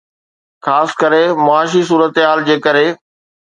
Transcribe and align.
خاص 0.65 0.89
ڪري 1.01 1.23
معاشي 1.45 1.81
صورتحال 1.89 2.45
جي 2.51 2.57
ڪري. 2.65 2.87